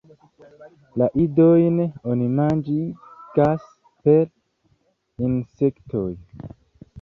[1.01, 1.77] La idojn
[2.13, 3.69] oni manĝigas
[4.09, 4.25] per
[5.29, 6.09] insektoj.